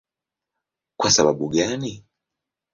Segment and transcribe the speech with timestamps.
[0.97, 2.05] Kwa sababu gani?